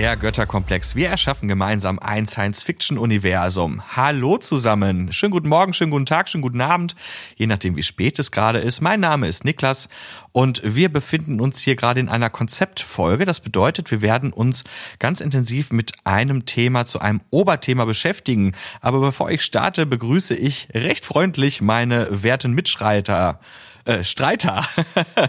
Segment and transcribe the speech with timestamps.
[0.00, 0.96] Der Götterkomplex.
[0.96, 3.82] Wir erschaffen gemeinsam ein Science-Fiction-Universum.
[3.94, 5.12] Hallo zusammen.
[5.12, 6.96] Schönen guten Morgen, schönen guten Tag, schönen guten Abend.
[7.36, 8.80] Je nachdem, wie spät es gerade ist.
[8.80, 9.90] Mein Name ist Niklas
[10.32, 13.26] und wir befinden uns hier gerade in einer Konzeptfolge.
[13.26, 14.64] Das bedeutet, wir werden uns
[14.98, 18.52] ganz intensiv mit einem Thema zu einem Oberthema beschäftigen.
[18.80, 23.38] Aber bevor ich starte, begrüße ich recht freundlich meine werten Mitschreiter
[23.84, 24.66] äh, Streiter.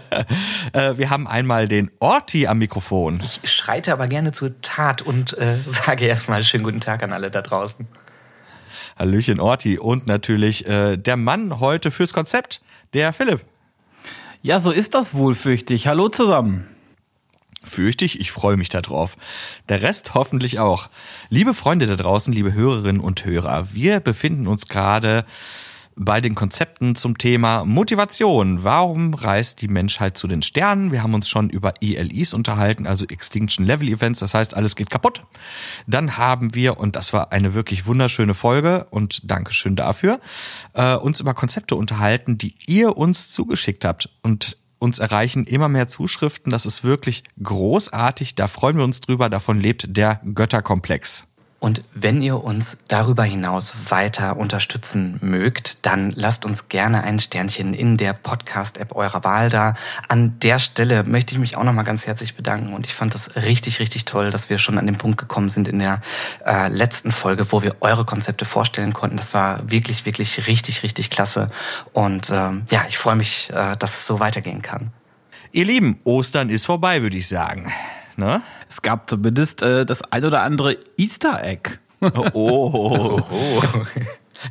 [0.72, 3.22] äh, wir haben einmal den Orti am Mikrofon.
[3.22, 7.30] Ich schreite aber gerne zur Tat und äh, sage erstmal schönen guten Tag an alle
[7.30, 7.86] da draußen.
[8.98, 12.60] Hallöchen Orti und natürlich äh, der Mann heute fürs Konzept,
[12.92, 13.40] der Philipp.
[14.42, 15.86] Ja, so ist das wohl, fürchte ich.
[15.86, 16.66] Hallo zusammen.
[17.64, 19.16] Fürchte ich, ich freue mich darauf.
[19.68, 20.88] Der Rest hoffentlich auch.
[21.30, 25.24] Liebe Freunde da draußen, liebe Hörerinnen und Hörer, wir befinden uns gerade
[25.96, 28.64] bei den Konzepten zum Thema Motivation.
[28.64, 30.92] Warum reist die Menschheit zu den Sternen?
[30.92, 34.90] Wir haben uns schon über ELEs unterhalten, also Extinction Level Events, das heißt, alles geht
[34.90, 35.24] kaputt.
[35.86, 40.20] Dann haben wir, und das war eine wirklich wunderschöne Folge und Dankeschön dafür,
[40.74, 44.08] äh, uns über Konzepte unterhalten, die ihr uns zugeschickt habt.
[44.22, 46.50] Und uns erreichen immer mehr Zuschriften.
[46.50, 48.34] Das ist wirklich großartig.
[48.34, 49.30] Da freuen wir uns drüber.
[49.30, 51.31] Davon lebt der Götterkomplex.
[51.62, 57.72] Und wenn ihr uns darüber hinaus weiter unterstützen mögt, dann lasst uns gerne ein Sternchen
[57.72, 59.74] in der Podcast-App eurer Wahl da.
[60.08, 63.36] An der Stelle möchte ich mich auch nochmal ganz herzlich bedanken und ich fand das
[63.36, 66.00] richtig, richtig toll, dass wir schon an den Punkt gekommen sind in der
[66.44, 69.16] äh, letzten Folge, wo wir eure Konzepte vorstellen konnten.
[69.16, 71.48] Das war wirklich, wirklich richtig, richtig klasse.
[71.92, 74.90] Und ähm, ja, ich freue mich, äh, dass es so weitergehen kann.
[75.52, 77.72] Ihr Lieben, Ostern ist vorbei, würde ich sagen.
[78.16, 78.42] Ne?
[78.68, 81.78] Es gab zumindest äh, das ein oder andere Easter Egg.
[82.00, 82.10] Oh.
[82.34, 83.20] oh.
[83.30, 83.62] oh.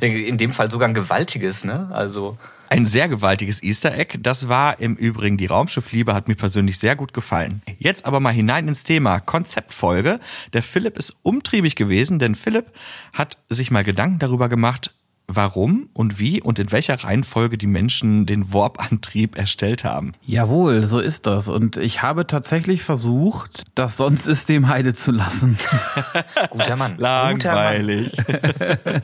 [0.00, 1.90] In dem Fall sogar ein gewaltiges, ne?
[1.92, 2.38] Also.
[2.70, 4.18] Ein sehr gewaltiges Easter Egg.
[4.22, 7.60] Das war im Übrigen die Raumschiffliebe, hat mir persönlich sehr gut gefallen.
[7.78, 10.18] Jetzt aber mal hinein ins Thema Konzeptfolge.
[10.54, 12.72] Der Philipp ist umtriebig gewesen, denn Philipp
[13.12, 14.94] hat sich mal Gedanken darüber gemacht,
[15.28, 20.12] warum und wie und in welcher Reihenfolge die Menschen den Warp-Antrieb erstellt haben.
[20.24, 21.48] Jawohl, so ist das.
[21.48, 25.58] Und ich habe tatsächlich versucht, das Sonnensystem heide zu lassen.
[26.50, 26.96] Guter Mann.
[26.98, 28.12] Langweilig.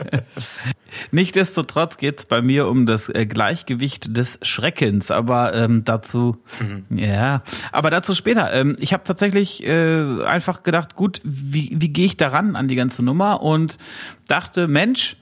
[1.11, 6.99] Nichtsdestotrotz geht es bei mir um das äh, Gleichgewicht des Schreckens, aber ähm, dazu, mhm.
[6.99, 7.43] ja,
[7.73, 8.53] aber dazu später.
[8.53, 12.75] Ähm, ich habe tatsächlich äh, einfach gedacht, gut, wie, wie gehe ich daran an die
[12.75, 13.79] ganze Nummer und
[14.27, 15.17] dachte, Mensch,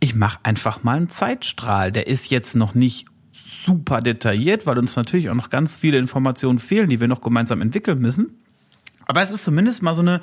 [0.00, 1.92] ich mache einfach mal einen Zeitstrahl.
[1.92, 6.58] Der ist jetzt noch nicht super detailliert, weil uns natürlich auch noch ganz viele Informationen
[6.58, 8.42] fehlen, die wir noch gemeinsam entwickeln müssen.
[9.08, 10.20] Aber es ist zumindest mal so eine,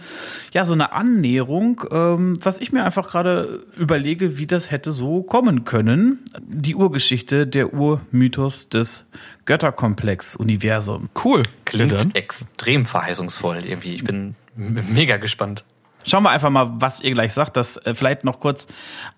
[0.53, 5.23] ja, so eine Annäherung, ähm, was ich mir einfach gerade überlege, wie das hätte so
[5.23, 6.19] kommen können.
[6.41, 9.05] Die Urgeschichte, der Urmythos des
[9.45, 11.09] Götterkomplex-Universum.
[11.23, 11.43] Cool.
[11.63, 13.95] Klingt extrem verheißungsvoll irgendwie.
[13.95, 15.63] Ich bin mega gespannt.
[16.05, 17.57] Schauen wir einfach mal, was ihr gleich sagt.
[17.57, 18.67] Das äh, vielleicht noch kurz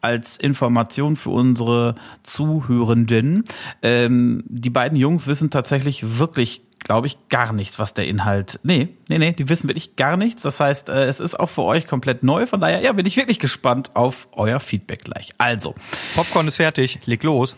[0.01, 3.44] als Information für unsere Zuhörenden.
[3.81, 8.59] Ähm, die beiden Jungs wissen tatsächlich wirklich, glaube ich, gar nichts, was der Inhalt.
[8.63, 10.44] Nee, nee, nee, die wissen wirklich gar nichts.
[10.44, 12.46] Das heißt, äh, es ist auch für euch komplett neu.
[12.46, 15.31] Von daher, ja, bin ich wirklich gespannt auf euer Feedback gleich.
[15.38, 15.75] Also.
[16.16, 17.00] Popcorn ist fertig.
[17.06, 17.56] Leg los.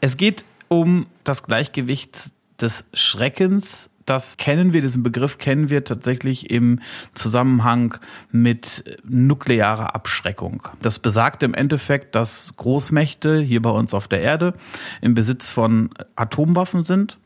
[0.00, 6.50] es geht um das Gleichgewicht des Schreckens das kennen wir, diesen Begriff kennen wir tatsächlich
[6.50, 6.80] im
[7.14, 7.96] Zusammenhang
[8.30, 10.68] mit nuklearer Abschreckung.
[10.80, 14.54] Das besagt im Endeffekt, dass Großmächte hier bei uns auf der Erde
[15.00, 17.18] im Besitz von Atomwaffen sind.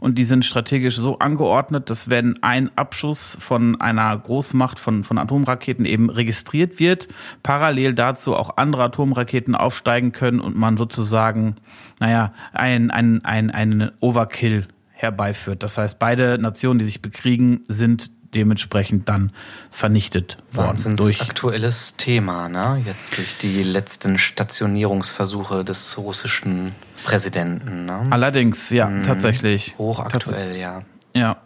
[0.00, 5.18] Und die sind strategisch so angeordnet, dass wenn ein Abschuss von einer Großmacht von, von
[5.18, 7.06] Atomraketen eben registriert wird,
[7.44, 11.56] parallel dazu auch andere Atomraketen aufsteigen können und man sozusagen,
[12.00, 14.66] naja, ein, ein, ein, einen Overkill
[15.02, 15.62] herbeiführt.
[15.62, 19.32] Das heißt, beide Nationen, die sich bekriegen, sind dementsprechend dann
[19.70, 20.96] vernichtet worden.
[20.96, 22.82] Durch aktuelles Thema, ne?
[22.86, 26.72] Jetzt durch die letzten Stationierungsversuche des russischen
[27.04, 27.84] Präsidenten.
[27.86, 28.06] Ne?
[28.10, 29.04] Allerdings, ja, mhm.
[29.04, 29.74] tatsächlich.
[29.78, 30.82] Hochaktuell, ja.
[31.14, 31.36] Ja.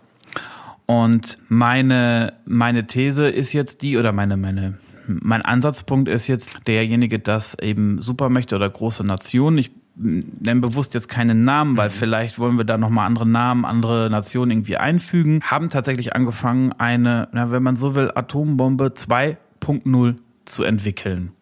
[0.87, 7.19] Und meine, meine These ist jetzt die, oder meine, meine, mein Ansatzpunkt ist jetzt derjenige,
[7.19, 11.95] dass eben Supermächte oder große Nationen, ich nennen bewusst jetzt keinen Namen, weil mhm.
[11.95, 17.29] vielleicht wollen wir da nochmal andere Namen, andere Nationen irgendwie einfügen, haben tatsächlich angefangen, eine,
[17.33, 21.33] na, wenn man so will, Atombombe 2.0 zu entwickeln.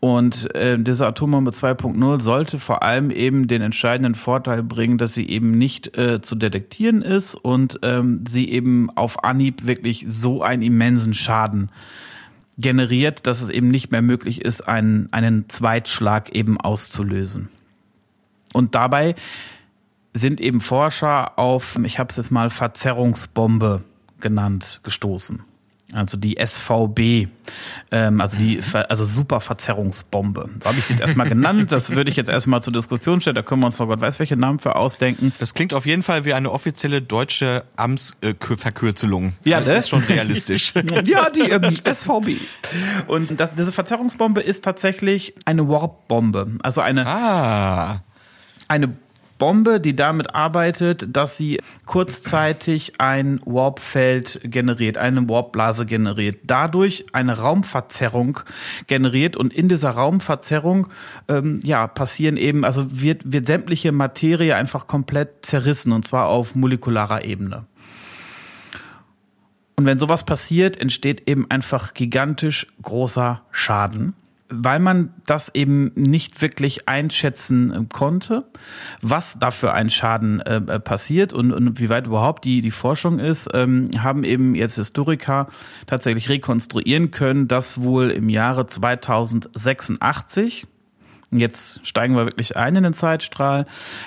[0.00, 5.28] Und äh, diese Atombombe 2.0 sollte vor allem eben den entscheidenden Vorteil bringen, dass sie
[5.28, 10.62] eben nicht äh, zu detektieren ist und ähm, sie eben auf Anhieb wirklich so einen
[10.62, 11.70] immensen Schaden
[12.58, 17.48] generiert, dass es eben nicht mehr möglich ist, einen, einen Zweitschlag eben auszulösen.
[18.52, 19.14] Und dabei
[20.14, 23.82] sind eben Forscher auf, ich habe es jetzt mal Verzerrungsbombe
[24.20, 25.42] genannt, gestoßen.
[25.92, 27.28] also die SVB,
[27.90, 30.50] ähm, also die also Superverzerrungsbombe.
[30.62, 31.72] So habe ich sie jetzt erstmal genannt.
[31.72, 33.36] Das würde ich jetzt erstmal zur Diskussion stellen.
[33.36, 35.32] Da können wir uns noch Gott weiß welche Namen für ausdenken.
[35.38, 39.32] Das klingt auf jeden Fall wie eine offizielle deutsche Amtsverkürzelung.
[39.44, 39.66] Ja, ne?
[39.66, 40.72] Das ist schon realistisch.
[41.04, 42.40] ja, die ähm, SVB.
[43.08, 46.58] Und das, diese Verzerrungsbombe ist tatsächlich eine Warp-Bombe.
[46.62, 48.02] Also eine, ah.
[48.72, 48.96] Eine
[49.36, 57.38] Bombe, die damit arbeitet, dass sie kurzzeitig ein Warpfeld generiert, eine Warpblase generiert, dadurch eine
[57.38, 58.40] Raumverzerrung
[58.86, 60.86] generiert und in dieser Raumverzerrung
[61.28, 66.54] ähm, ja passieren eben, also wird wird sämtliche Materie einfach komplett zerrissen und zwar auf
[66.54, 67.66] molekularer Ebene.
[69.74, 74.14] Und wenn sowas passiert, entsteht eben einfach gigantisch großer Schaden
[74.52, 78.44] weil man das eben nicht wirklich einschätzen äh, konnte,
[79.00, 82.70] was da für ein Schaden äh, äh, passiert und, und wie weit überhaupt die, die
[82.70, 85.48] Forschung ist, ähm, haben eben jetzt Historiker
[85.86, 90.66] tatsächlich rekonstruieren können, dass wohl im Jahre 2086
[91.38, 93.66] jetzt steigen wir wirklich ein in den Zeitstrahl,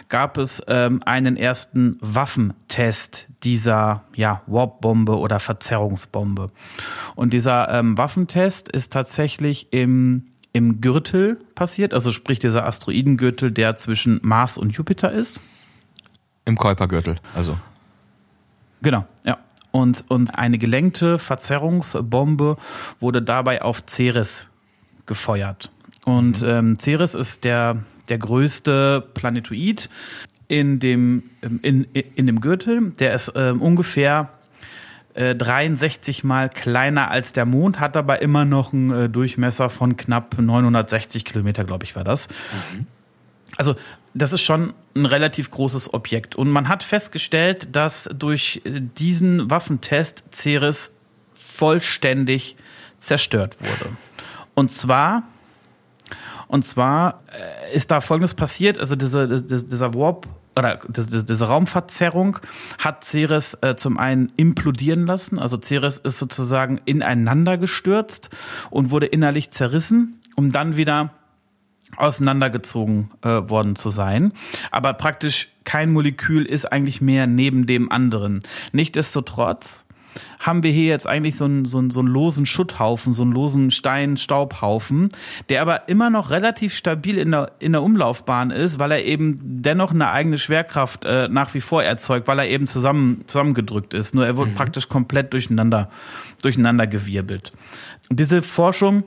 [0.09, 6.51] gab es ähm, einen ersten Waffentest dieser ja, Warp-Bombe oder Verzerrungsbombe.
[7.15, 13.75] Und dieser ähm, Waffentest ist tatsächlich im im Gürtel passiert, also sprich dieser Asteroidengürtel, der
[13.75, 15.41] zwischen Mars und Jupiter ist.
[16.45, 17.59] Im Kuipergürtel, also.
[18.81, 19.37] Genau, ja.
[19.71, 22.55] Und, und eine gelenkte Verzerrungsbombe
[23.01, 24.47] wurde dabei auf Ceres
[25.05, 25.71] gefeuert.
[26.05, 26.47] Und mhm.
[26.47, 29.89] ähm, Ceres ist der, der größte Planetoid
[30.47, 31.23] in dem,
[31.63, 32.91] in, in dem Gürtel.
[32.91, 34.29] Der ist ähm, ungefähr
[35.15, 39.95] 63 äh, mal kleiner als der Mond, hat aber immer noch einen äh, Durchmesser von
[39.95, 42.27] knapp 960 Kilometer, glaube ich, war das.
[42.73, 42.87] Mhm.
[43.55, 43.75] Also
[44.13, 46.35] das ist schon ein relativ großes Objekt.
[46.35, 50.95] Und man hat festgestellt, dass durch äh, diesen Waffentest Ceres
[51.33, 52.57] vollständig
[52.99, 53.95] zerstört wurde.
[54.53, 55.23] Und zwar,
[56.47, 57.21] und zwar
[57.73, 62.39] ist da Folgendes passiert, also diese, dieser Warp oder diese Raumverzerrung
[62.79, 65.37] hat Ceres äh, zum einen implodieren lassen.
[65.37, 68.29] Also Ceres ist sozusagen ineinander gestürzt
[68.69, 71.11] und wurde innerlich zerrissen, um dann wieder
[71.97, 74.33] auseinandergezogen äh, worden zu sein.
[74.71, 78.39] Aber praktisch kein Molekül ist eigentlich mehr neben dem anderen.
[78.71, 79.85] Nichtsdestotrotz
[80.39, 83.31] haben wir hier jetzt eigentlich so einen, so einen, so einen losen Schutthaufen, so einen
[83.31, 85.09] losen Stein-Staubhaufen,
[85.49, 89.37] der aber immer noch relativ stabil in der, in der Umlaufbahn ist, weil er eben
[89.41, 94.15] dennoch eine eigene Schwerkraft äh, nach wie vor erzeugt, weil er eben zusammen, zusammengedrückt ist.
[94.15, 94.55] Nur er wird mhm.
[94.55, 95.89] praktisch komplett durcheinander,
[96.41, 97.51] durcheinander gewirbelt.
[98.09, 99.03] Und diese Forschung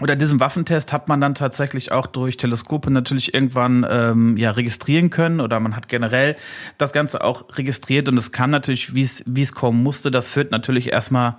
[0.00, 5.10] oder diesen Waffentest hat man dann tatsächlich auch durch Teleskope natürlich irgendwann ähm, ja registrieren
[5.10, 6.36] können oder man hat generell
[6.78, 10.10] das Ganze auch registriert und es kam natürlich, wie es wie es kommen musste.
[10.10, 11.38] Das führt natürlich erstmal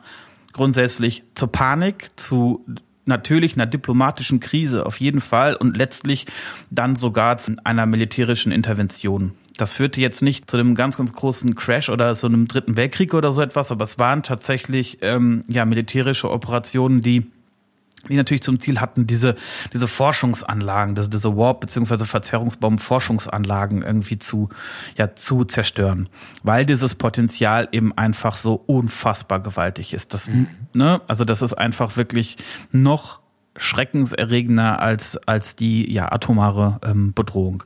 [0.53, 2.65] grundsätzlich zur Panik, zu
[3.05, 6.25] natürlich einer diplomatischen Krise auf jeden Fall und letztlich
[6.69, 9.33] dann sogar zu einer militärischen Intervention.
[9.55, 13.13] Das führte jetzt nicht zu einem ganz, ganz großen Crash oder so einem dritten Weltkrieg
[13.13, 17.25] oder so etwas, aber es waren tatsächlich ähm, ja militärische Operationen, die
[18.09, 19.35] die natürlich zum Ziel hatten, diese,
[19.73, 22.05] diese Forschungsanlagen, diese, diese Warp- bzw.
[22.05, 24.49] Verzerrungsbomben-Forschungsanlagen irgendwie zu,
[24.97, 26.09] ja, zu zerstören.
[26.43, 30.13] Weil dieses Potenzial eben einfach so unfassbar gewaltig ist.
[30.13, 30.47] Das, mhm.
[30.73, 32.37] ne, also das ist einfach wirklich
[32.71, 33.19] noch
[33.57, 37.63] schreckenserregender als, als die ja, atomare ähm, Bedrohung.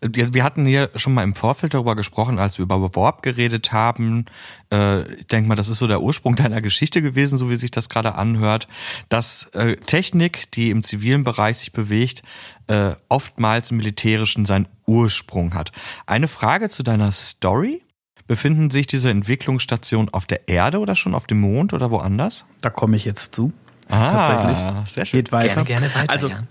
[0.00, 4.26] Wir hatten hier schon mal im Vorfeld darüber gesprochen, als wir über Warp geredet haben.
[4.72, 7.70] Äh, ich denke mal, das ist so der Ursprung deiner Geschichte gewesen, so wie sich
[7.70, 8.68] das gerade anhört,
[9.08, 12.22] dass äh, Technik, die im zivilen Bereich sich bewegt,
[12.68, 15.72] äh, oftmals im militärischen seinen Ursprung hat.
[16.06, 17.82] Eine Frage zu deiner Story.
[18.26, 22.44] Befinden sich diese Entwicklungsstationen auf der Erde oder schon auf dem Mond oder woanders?
[22.60, 23.54] Da komme ich jetzt zu.
[23.88, 24.88] Ah, tatsächlich.
[24.88, 25.18] Sehr schön.
[25.18, 25.64] Geht weiter.
[25.64, 26.12] Gerne, gerne weiter.
[26.12, 26.42] Also, ja.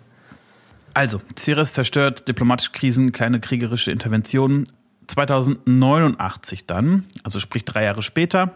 [0.93, 4.67] also Ceres zerstört diplomatische Krisen, kleine kriegerische Interventionen.
[5.07, 8.53] 2089 dann, also sprich drei Jahre später,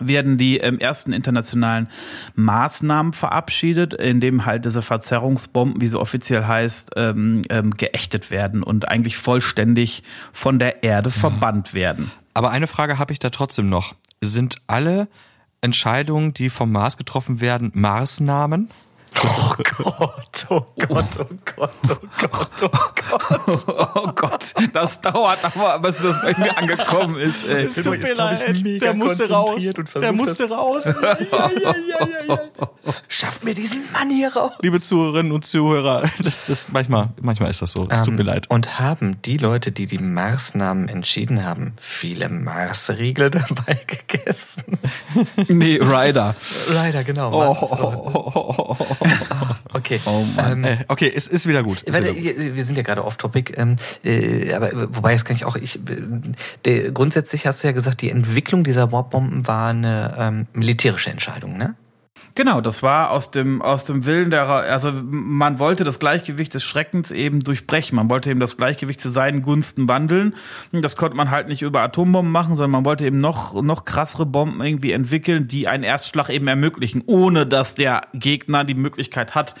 [0.00, 1.88] werden die ähm, ersten internationalen
[2.34, 8.62] Maßnahmen verabschiedet, in dem halt diese Verzerrungsbomben, wie sie offiziell heißt, ähm, ähm, geächtet werden
[8.62, 12.10] und eigentlich vollständig von der Erde verbannt werden.
[12.34, 13.94] Aber eine Frage habe ich da trotzdem noch.
[14.22, 15.08] Sind alle
[15.62, 18.70] Entscheidungen, die vom Mars getroffen werden, Marsnamen?
[19.24, 21.26] Oh Gott, oh Gott, oh
[21.56, 23.92] Gott, oh Gott, oh Gott.
[23.94, 27.46] Oh Gott, das dauert aber, bis das bei mir angekommen ist.
[27.46, 27.64] Ey.
[27.64, 29.62] Es tut mir leid, der musste raus.
[29.94, 30.84] Der musste raus.
[30.86, 32.38] Ja, ja, ja.
[33.08, 34.52] Schaff mir diesen Mann hier raus.
[34.62, 37.86] Liebe Zuhörerinnen und Zuhörer, das, das, manchmal, manchmal ist das so.
[37.90, 38.50] Es tut mir Ähm, leid.
[38.50, 44.64] Und haben die Leute, die die Marsnamen entschieden haben, viele Marsriegel dabei gegessen?
[45.48, 46.34] Nee, Ryder.
[46.72, 47.30] Leider, genau.
[47.32, 48.76] Oh,
[49.96, 50.26] Okay.
[50.36, 50.52] Mann.
[50.52, 51.82] Ähm, Äh, okay, es ist wieder gut.
[51.82, 52.56] Ist Warte, wieder gut.
[52.56, 55.56] wir sind ja gerade off-topic, ähm, äh, aber wobei das kann ich auch.
[55.56, 55.80] Ich, äh,
[56.64, 61.56] der, grundsätzlich hast du ja gesagt, die Entwicklung dieser Warp-Bomben war eine ähm, militärische Entscheidung,
[61.58, 61.74] ne?
[62.34, 66.64] Genau, das war aus dem, aus dem Willen der, also man wollte das Gleichgewicht des
[66.64, 67.94] Schreckens eben durchbrechen.
[67.96, 70.34] Man wollte eben das Gleichgewicht zu seinen Gunsten wandeln.
[70.72, 74.24] Das konnte man halt nicht über Atombomben machen, sondern man wollte eben noch, noch krassere
[74.24, 79.54] Bomben irgendwie entwickeln, die einen Erstschlag eben ermöglichen, ohne dass der Gegner die Möglichkeit hat,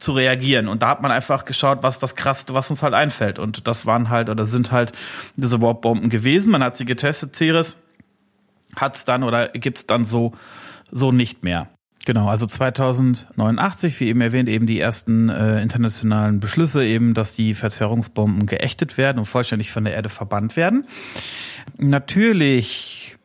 [0.00, 0.66] zu reagieren.
[0.66, 3.38] Und da hat man einfach geschaut, was das Krasseste, was uns halt einfällt.
[3.38, 4.90] Und das waren halt, oder sind halt
[5.36, 6.50] diese Warp-Bomben gewesen.
[6.50, 7.76] Man hat sie getestet, Ceres
[8.74, 10.32] hat's dann oder gibt's dann so,
[10.90, 11.68] so nicht mehr.
[12.06, 17.52] Genau, also 2089, wie eben erwähnt, eben die ersten äh, internationalen Beschlüsse eben, dass die
[17.52, 20.86] Verzerrungsbomben geächtet werden und vollständig von der Erde verbannt werden.
[21.78, 23.16] Natürlich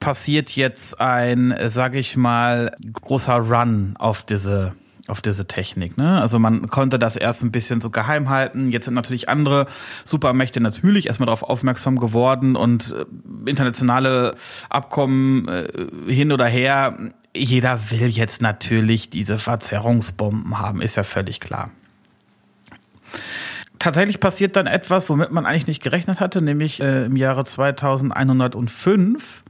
[0.00, 4.74] passiert jetzt ein, sage ich mal, großer Run auf diese
[5.08, 5.98] auf diese Technik.
[5.98, 6.20] Ne?
[6.20, 8.70] Also man konnte das erst ein bisschen so geheim halten.
[8.70, 9.66] Jetzt sind natürlich andere
[10.04, 14.36] Supermächte natürlich erstmal darauf aufmerksam geworden und äh, internationale
[14.70, 15.66] Abkommen äh,
[16.06, 16.96] hin oder her.
[17.34, 21.70] Jeder will jetzt natürlich diese Verzerrungsbomben haben, ist ja völlig klar.
[23.78, 29.42] Tatsächlich passiert dann etwas, womit man eigentlich nicht gerechnet hatte, nämlich äh, im Jahre 2105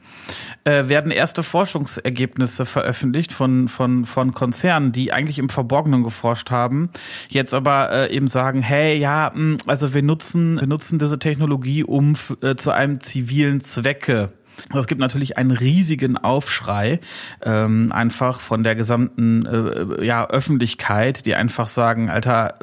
[0.64, 6.90] äh, werden erste Forschungsergebnisse veröffentlicht von, von, von Konzernen, die eigentlich im Verborgenen geforscht haben,
[7.28, 11.84] jetzt aber äh, eben sagen, hey, ja, mh, also wir nutzen, wir nutzen diese Technologie,
[11.84, 14.32] um äh, zu einem zivilen Zwecke
[14.74, 17.00] es gibt natürlich einen riesigen Aufschrei,
[17.42, 22.58] ähm, einfach von der gesamten äh, ja, Öffentlichkeit, die einfach sagen, Alter,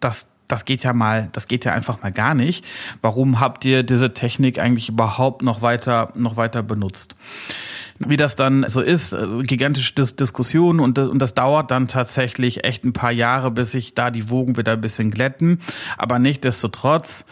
[0.00, 2.64] das, das geht ja mal, das geht ja einfach mal gar nicht.
[3.00, 7.16] Warum habt ihr diese Technik eigentlich überhaupt noch weiter, noch weiter benutzt?
[7.98, 11.88] Wie das dann so ist, äh, gigantische Dis Diskussionen und das, und das dauert dann
[11.88, 15.60] tatsächlich echt ein paar Jahre, bis sich da die Wogen wieder ein bisschen glätten.
[15.96, 17.26] Aber nichtdestotrotz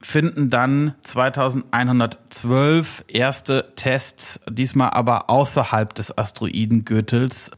[0.00, 7.50] finden dann 2112 erste Tests, diesmal aber außerhalb des Asteroidengürtels,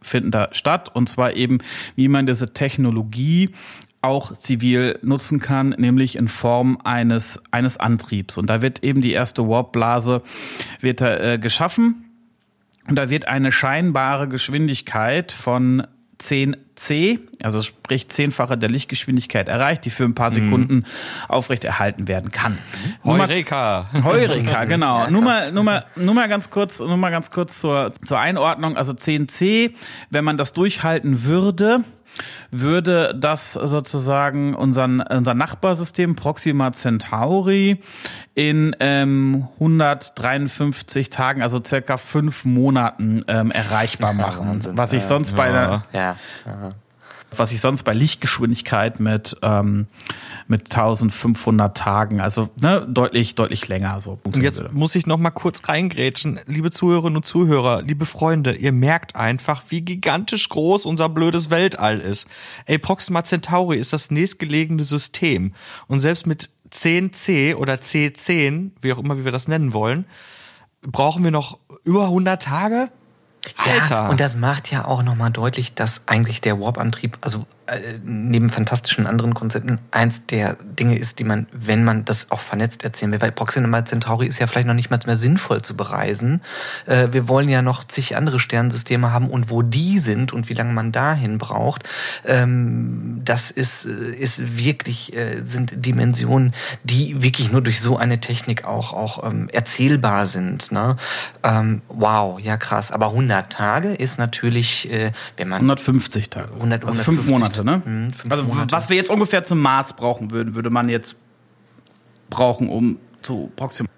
[0.00, 0.90] finden da statt.
[0.94, 1.58] Und zwar eben,
[1.94, 3.50] wie man diese Technologie
[4.00, 8.36] auch zivil nutzen kann, nämlich in Form eines, eines Antriebs.
[8.36, 10.22] Und da wird eben die erste Warpblase
[10.80, 12.06] wird da, äh, geschaffen.
[12.88, 15.86] Und da wird eine scheinbare Geschwindigkeit von
[16.26, 20.84] 10 C, also sprich zehnfache der Lichtgeschwindigkeit erreicht, die für ein paar Sekunden
[21.28, 22.58] aufrecht erhalten werden kann.
[23.04, 23.90] Heureka.
[24.02, 25.08] Heureka, genau.
[25.08, 28.76] nur mal, nur mal, nur mal ganz kurz, nur mal ganz kurz zur, zur Einordnung.
[28.76, 29.72] Also 10C,
[30.10, 31.84] wenn man das durchhalten würde,
[32.50, 37.80] würde das sozusagen unseren, unser Nachbarsystem Proxima Centauri
[38.34, 44.60] in ähm, 153 Tagen, also circa fünf Monaten ähm, erreichbar machen.
[44.76, 46.16] Was ich sonst bei einer, Ja.
[46.46, 46.72] Aha.
[47.38, 49.86] Was ich sonst bei Lichtgeschwindigkeit mit ähm,
[50.48, 54.18] mit 1500 Tagen, also ne, deutlich deutlich länger so.
[54.24, 56.40] Und jetzt muss ich noch mal kurz reingrätschen.
[56.46, 61.98] Liebe Zuhörerinnen und Zuhörer, liebe Freunde, ihr merkt einfach, wie gigantisch groß unser blödes Weltall
[61.98, 62.28] ist.
[62.66, 65.54] Ey, Proxima Centauri ist das nächstgelegene System.
[65.86, 70.06] Und selbst mit 10C oder C10, wie auch immer wie wir das nennen wollen,
[70.82, 72.90] brauchen wir noch über 100 Tage?
[73.56, 73.94] Alter!
[73.94, 77.46] Ja, und das macht ja auch nochmal deutlich, dass eigentlich der Warp-Antrieb, also
[78.04, 82.84] neben fantastischen anderen Konzepten, eins der Dinge ist, die man, wenn man das auch vernetzt
[82.84, 86.42] erzählen will, weil Proxima Centauri ist ja vielleicht noch nicht mal mehr sinnvoll zu bereisen.
[86.86, 90.54] Äh, wir wollen ja noch zig andere Sternensysteme haben und wo die sind und wie
[90.54, 91.88] lange man dahin braucht,
[92.24, 96.52] ähm, das ist, äh, ist wirklich, äh, sind Dimensionen,
[96.84, 100.72] die wirklich nur durch so eine Technik auch, auch ähm, erzählbar sind.
[100.72, 100.96] Ne?
[101.42, 102.92] Ähm, wow, ja krass.
[102.92, 106.52] Aber 100 Tage ist natürlich, äh, wenn man 150 Tage.
[106.54, 107.51] 100, also fünf 150.
[107.56, 107.82] Monate, ne?
[107.84, 108.72] Mhm, also Monate.
[108.72, 111.16] was wir jetzt ungefähr zum Mars brauchen würden, würde man jetzt
[112.30, 113.88] brauchen, um zu Proxima.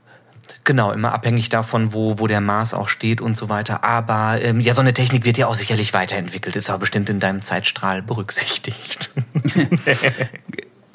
[0.64, 3.84] Genau, immer abhängig davon, wo, wo der Mars auch steht und so weiter.
[3.84, 7.20] Aber ähm, ja, so eine Technik wird ja auch sicherlich weiterentwickelt, ist aber bestimmt in
[7.20, 9.10] deinem Zeitstrahl berücksichtigt.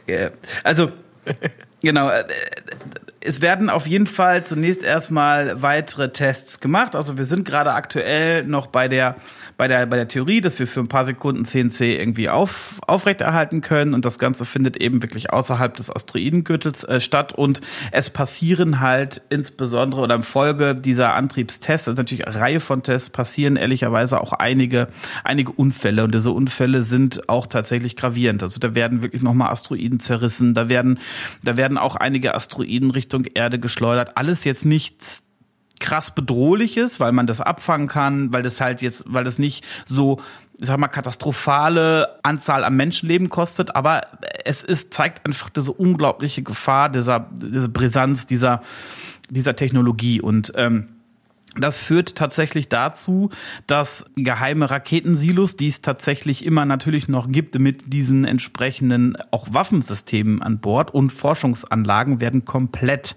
[0.08, 0.32] Äh,
[0.63, 0.89] Also,
[1.82, 2.10] genau.
[3.22, 6.96] Es werden auf jeden Fall zunächst erstmal weitere Tests gemacht.
[6.96, 9.16] Also wir sind gerade aktuell noch bei der
[9.60, 13.60] bei der, bei der Theorie, dass wir für ein paar Sekunden CNC irgendwie auf, aufrechterhalten
[13.60, 17.60] können und das Ganze findet eben wirklich außerhalb des Asteroidengürtels äh, statt und
[17.92, 23.10] es passieren halt insbesondere oder im Folge dieser Antriebstests, also natürlich eine Reihe von Tests,
[23.10, 24.88] passieren ehrlicherweise auch einige,
[25.26, 28.42] einige Unfälle und diese Unfälle sind auch tatsächlich gravierend.
[28.42, 31.00] Also da werden wirklich nochmal Asteroiden zerrissen, da werden,
[31.44, 34.18] da werden auch einige Asteroiden Richtung Erde geschleudert.
[34.18, 35.24] Alles jetzt nichts
[35.80, 40.20] krass bedrohliches, weil man das abfangen kann, weil das halt jetzt, weil das nicht so,
[40.60, 44.01] ich sag mal, katastrophale Anzahl an Menschenleben kostet, aber
[44.46, 48.62] es ist, zeigt einfach diese unglaubliche Gefahr, dieser, diese Brisanz dieser,
[49.30, 50.89] dieser Technologie und, ähm,
[51.62, 53.30] das führt tatsächlich dazu,
[53.68, 60.42] dass geheime Raketensilos, die es tatsächlich immer natürlich noch gibt, mit diesen entsprechenden auch Waffensystemen
[60.42, 63.16] an Bord und Forschungsanlagen werden komplett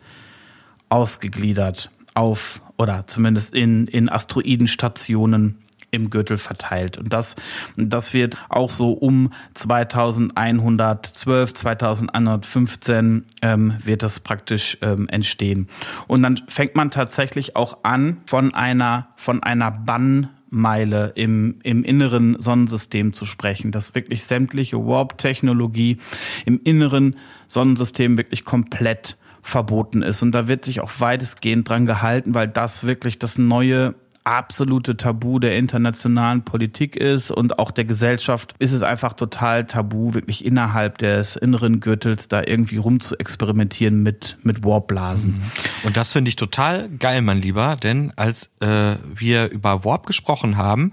[0.89, 5.59] ausgegliedert auf oder zumindest in, in Asteroidenstationen
[5.93, 6.99] im Gürtel verteilt.
[6.99, 7.37] Und das,
[7.77, 15.69] das wird auch so um 2112, 2115 ähm, wird das praktisch ähm, entstehen.
[16.09, 22.41] Und dann fängt man tatsächlich auch an von einer, von einer Bannmeile im, im inneren
[22.41, 25.99] Sonnensystem zu sprechen, dass wirklich sämtliche Warp-Technologie
[26.47, 27.17] im inneren
[27.49, 30.23] Sonnensystem wirklich komplett verboten ist.
[30.23, 35.39] Und da wird sich auch weitestgehend dran gehalten, weil das wirklich das neue absolute Tabu
[35.39, 40.99] der internationalen Politik ist und auch der Gesellschaft ist es einfach total tabu, wirklich innerhalb
[40.99, 45.33] des inneren Gürtels da irgendwie rum zu experimentieren mit, mit Warpblasen.
[45.33, 45.43] Mhm.
[45.85, 50.57] Und das finde ich total geil, mein Lieber, denn als äh, wir über Warp gesprochen
[50.57, 50.93] haben,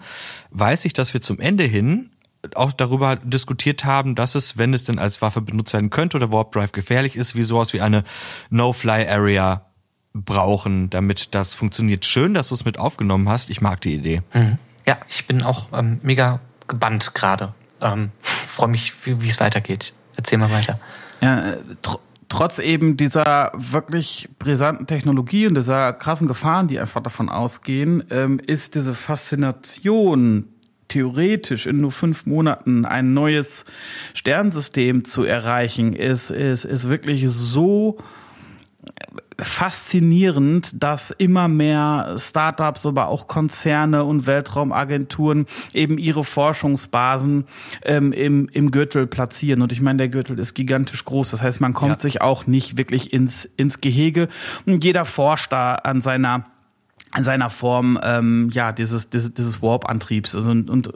[0.52, 2.10] weiß ich, dass wir zum Ende hin
[2.56, 6.32] auch darüber diskutiert haben, dass es, wenn es denn als Waffe benutzt werden könnte oder
[6.32, 8.04] Warp Drive gefährlich ist, wie sowas wie eine
[8.50, 9.69] No-Fly-Area
[10.14, 12.06] brauchen, damit das funktioniert.
[12.06, 13.50] Schön, dass du es mit aufgenommen hast.
[13.50, 14.22] Ich mag die Idee.
[14.34, 14.58] Mhm.
[14.88, 17.54] Ja, ich bin auch ähm, mega gebannt gerade.
[17.82, 19.94] Ähm, Freue mich, wie es weitergeht.
[20.18, 20.80] Erzähl mal weiter.
[21.22, 27.02] Ja, äh, tr trotz eben dieser wirklich brisanten Technologie und dieser krassen Gefahren, die einfach
[27.02, 30.46] davon ausgehen, ähm, ist diese Faszination
[30.90, 33.66] theoretisch in nur fünf Monaten ein neues
[34.14, 37.98] Sternsystem zu erreichen, ist, ist, ist wirklich so
[39.38, 47.46] faszinierend, dass immer mehr Startups, aber auch Konzerne und Weltraumagenturen eben ihre Forschungsbasen
[47.84, 49.62] ähm, im, im Gürtel platzieren.
[49.62, 51.32] Und ich meine, der Gürtel ist gigantisch groß.
[51.32, 52.00] Das heißt, man kommt ja.
[52.00, 54.30] sich auch nicht wirklich ins, ins Gehege.
[54.66, 56.46] Und jeder forscht da an seiner
[57.18, 60.94] in seiner Form ähm, ja dieses dieses, dieses Warp-Antriebs also, und, und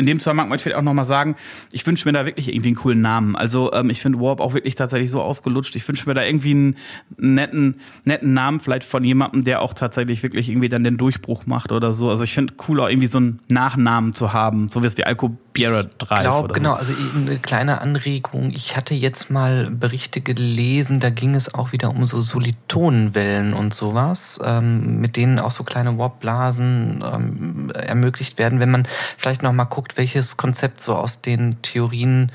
[0.00, 1.36] in dem Zusammenhang möchte ich auch nochmal sagen,
[1.72, 3.36] ich wünsche mir da wirklich irgendwie einen coolen Namen.
[3.36, 5.76] Also ähm, ich finde Warp auch wirklich tatsächlich so ausgelutscht.
[5.76, 6.76] Ich wünsche mir da irgendwie einen
[7.16, 11.70] netten, netten Namen, vielleicht von jemandem, der auch tatsächlich wirklich irgendwie dann den Durchbruch macht
[11.70, 12.10] oder so.
[12.10, 15.04] Also ich finde cool, auch irgendwie so einen Nachnamen zu haben, so wie es wie
[15.50, 16.22] Alcobiera Drive.
[16.22, 16.76] Glaub, genau, so.
[16.76, 18.52] also eine kleine Anregung.
[18.52, 23.74] Ich hatte jetzt mal Berichte gelesen, da ging es auch wieder um so Solitonenwellen und
[23.74, 28.60] sowas, ähm, mit denen auch so kleine Warpblasen ähm, ermöglicht werden.
[28.60, 28.86] Wenn man
[29.18, 32.30] vielleicht noch mal guckt, guckt, welches Konzept so aus den Theorien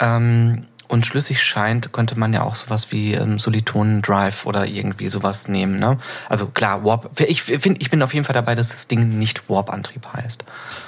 [0.00, 5.08] ähm, und schlüssig scheint, könnte man ja auch sowas wie ähm, Solitonen Drive oder irgendwie
[5.08, 5.78] sowas nehmen.
[5.78, 5.98] Ne?
[6.28, 7.20] Also klar, Warp.
[7.20, 10.44] Ich finde, ich bin auf jeden Fall dabei, dass das Ding nicht Warp-Antrieb heißt.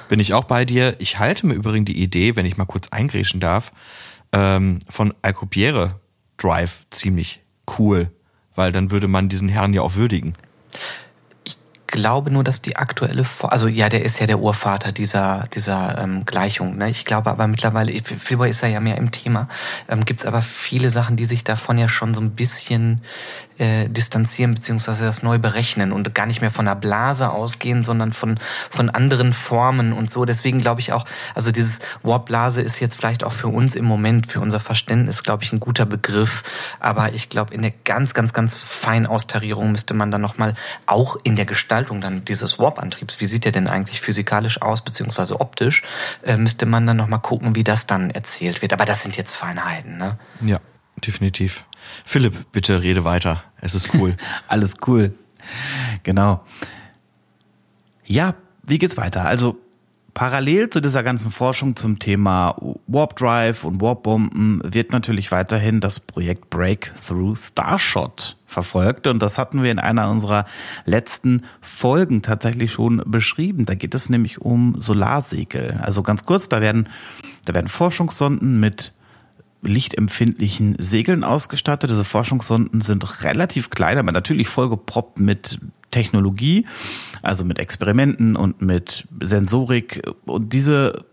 [0.08, 0.96] Bin ich auch bei dir.
[0.98, 3.72] Ich halte mir übrigens die Idee, wenn ich mal kurz eingrätschen darf,
[4.32, 6.00] ähm, von Alcubierre
[6.36, 7.42] Drive ziemlich
[7.78, 8.10] cool,
[8.54, 10.34] weil dann würde man diesen Herrn ja auch würdigen
[11.90, 16.24] glaube nur, dass die aktuelle, also ja, der ist ja der Urvater dieser dieser ähm,
[16.24, 16.78] Gleichung.
[16.78, 16.90] Ne?
[16.90, 19.48] Ich glaube aber mittlerweile, Filboy ist ja, ja mehr im Thema,
[19.88, 23.02] ähm, gibt es aber viele Sachen, die sich davon ja schon so ein bisschen
[23.60, 28.12] äh, distanzieren beziehungsweise das neu berechnen und gar nicht mehr von der Blase ausgehen, sondern
[28.12, 28.36] von
[28.70, 30.24] von anderen Formen und so.
[30.24, 34.26] Deswegen glaube ich auch, also dieses Warp-Blase ist jetzt vielleicht auch für uns im Moment,
[34.30, 36.42] für unser Verständnis, glaube ich, ein guter Begriff.
[36.80, 40.54] Aber ich glaube, in der ganz, ganz, ganz feinen Austarierung müsste man dann nochmal
[40.86, 45.40] auch in der Gestaltung dann dieses Warp-Antriebs, wie sieht der denn eigentlich physikalisch aus, beziehungsweise
[45.40, 45.82] optisch,
[46.22, 48.72] äh, müsste man dann nochmal gucken, wie das dann erzählt wird.
[48.72, 50.18] Aber das sind jetzt Feinheiten, ne?
[50.40, 50.58] Ja,
[51.00, 51.64] definitiv.
[52.04, 53.42] Philipp, bitte rede weiter.
[53.60, 54.16] Es ist cool.
[54.48, 55.14] Alles cool.
[56.02, 56.44] Genau.
[58.06, 59.24] Ja, wie geht's weiter?
[59.24, 59.58] Also
[60.14, 65.80] parallel zu dieser ganzen Forschung zum Thema Warp Drive und Warp Bomben wird natürlich weiterhin
[65.80, 70.44] das Projekt Breakthrough Starshot verfolgt und das hatten wir in einer unserer
[70.84, 73.64] letzten Folgen tatsächlich schon beschrieben.
[73.64, 75.78] Da geht es nämlich um Solarsegel.
[75.82, 76.88] Also ganz kurz, da werden
[77.44, 78.92] da werden Forschungssonden mit
[79.62, 81.90] lichtempfindlichen Segeln ausgestattet.
[81.90, 86.66] Diese Forschungssonden sind relativ klein, aber natürlich vollgeproppt mit Technologie,
[87.22, 90.02] also mit Experimenten und mit Sensorik.
[90.24, 91.04] Und diese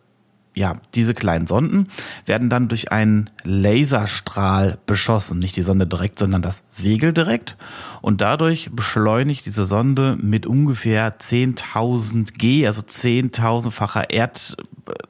[0.58, 1.88] ja, diese kleinen Sonden
[2.26, 5.38] werden dann durch einen Laserstrahl beschossen.
[5.38, 7.58] Nicht die Sonde direkt, sondern das Segel direkt.
[8.02, 14.58] Und dadurch beschleunigt diese Sonde mit ungefähr 10.000 G, also 10.000-facher Erd,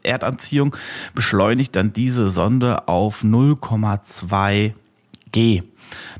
[0.03, 0.75] Erdanziehung,
[1.13, 4.73] beschleunigt dann diese Sonde auf 0,2
[5.31, 5.63] G.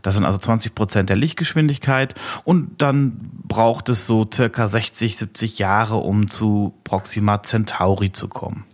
[0.02, 5.60] Das sind also 20 Prozent der Lichtgeschwindigkeit und dann braucht es so circa 60, 70
[5.60, 8.66] Jahre, um zu Proxima Centauri zu kommen.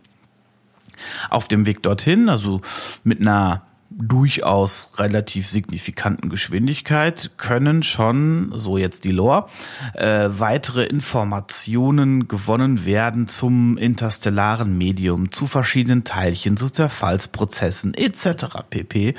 [1.29, 2.61] Auf dem Weg dorthin, also
[3.03, 3.63] mit einer
[3.97, 9.47] durchaus relativ signifikanten Geschwindigkeit können schon, so jetzt die Lore,
[9.93, 18.63] äh, weitere Informationen gewonnen werden zum interstellaren Medium, zu verschiedenen Teilchen, zu Zerfallsprozessen etc.
[18.69, 19.15] pp.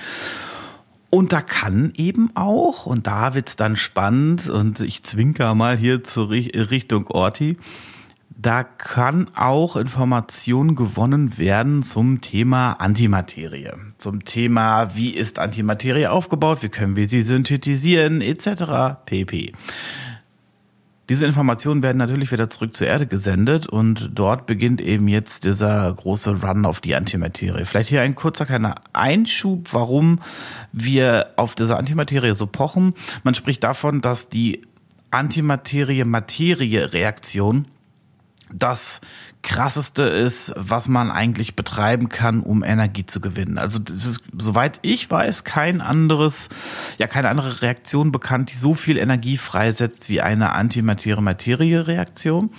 [1.11, 6.03] Und da kann eben auch, und da wird's dann spannend, und ich zwinker mal hier
[6.03, 7.57] zur Richtung Orti,
[8.37, 16.63] da kann auch Information gewonnen werden zum Thema Antimaterie, zum Thema, wie ist Antimaterie aufgebaut,
[16.63, 19.05] wie können wir sie synthetisieren, etc.
[19.07, 19.53] pp.
[21.11, 25.93] Diese Informationen werden natürlich wieder zurück zur Erde gesendet und dort beginnt eben jetzt dieser
[25.93, 27.67] große Run auf die Antimaterie.
[27.67, 30.21] Vielleicht hier ein kurzer kleiner Einschub, warum
[30.73, 32.95] wir auf diese Antimaterie so pochen.
[33.23, 34.63] Man spricht davon, dass die
[35.11, 37.67] Antimaterie-Materie-Reaktion
[38.55, 39.01] das
[39.43, 43.59] krasseste ist, was man eigentlich betreiben kann, um Energie zu gewinnen.
[43.59, 46.49] Also ist, soweit ich weiß, kein anderes,
[46.99, 52.51] ja keine andere Reaktion bekannt, die so viel Energie freisetzt wie eine Antimaterie-Materie-Reaktion.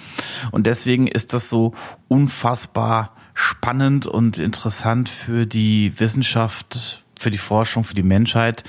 [0.51, 1.73] Und deswegen ist das so
[2.08, 8.63] unfassbar spannend und interessant für die Wissenschaft, für die Forschung, für die Menschheit,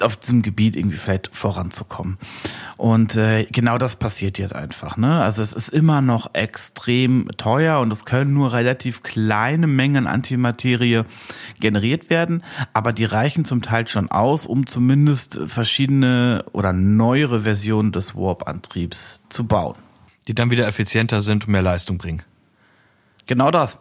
[0.00, 2.18] auf diesem Gebiet irgendwie vielleicht voranzukommen.
[2.76, 4.98] Und äh, genau das passiert jetzt einfach.
[4.98, 5.22] Ne?
[5.22, 11.04] Also es ist immer noch extrem teuer und es können nur relativ kleine Mengen Antimaterie
[11.60, 17.90] generiert werden, aber die reichen zum Teil schon aus, um zumindest verschiedene oder neuere Versionen
[17.90, 19.78] des Warp-Antriebs zu bauen.
[20.26, 22.22] Die dann wieder effizienter sind und mehr Leistung bringen.
[23.26, 23.78] Genau das.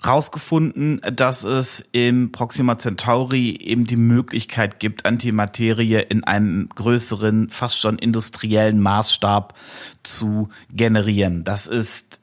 [0.05, 7.79] rausgefunden, dass es im Proxima Centauri eben die Möglichkeit gibt, Antimaterie in einem größeren, fast
[7.81, 9.55] schon industriellen Maßstab
[10.03, 11.45] zu generieren.
[11.45, 12.21] Das ist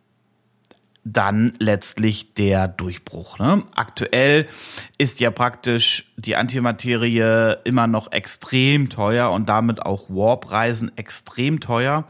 [1.03, 3.39] dann letztlich der Durchbruch.
[3.39, 3.63] Ne?
[3.75, 4.47] Aktuell
[4.97, 12.05] ist ja praktisch die Antimaterie immer noch extrem teuer und damit auch Warp-Reisen extrem teuer.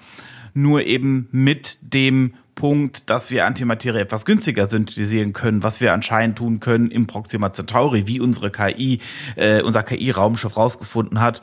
[0.53, 6.37] Nur eben mit dem Punkt, dass wir Antimaterie etwas günstiger synthetisieren können, was wir anscheinend
[6.37, 8.99] tun können im Proxima Centauri, wie unsere KI,
[9.37, 11.41] äh, unser KI-Raumschiff rausgefunden hat,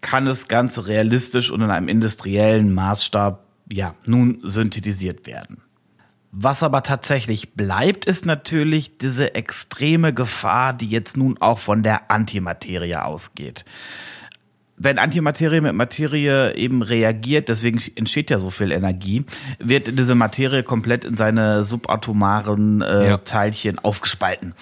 [0.00, 5.63] kann es ganz realistisch und in einem industriellen Maßstab ja nun synthetisiert werden.
[6.36, 12.10] Was aber tatsächlich bleibt, ist natürlich diese extreme Gefahr, die jetzt nun auch von der
[12.10, 13.64] Antimaterie ausgeht.
[14.76, 19.24] Wenn Antimaterie mit Materie eben reagiert, deswegen entsteht ja so viel Energie,
[19.60, 23.18] wird diese Materie komplett in seine subatomaren äh, ja.
[23.18, 24.54] Teilchen aufgespalten.